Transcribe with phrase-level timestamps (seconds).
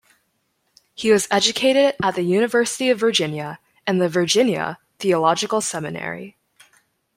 [0.95, 6.37] He was educated at the University of Virginia and the Virginia Theological Seminary.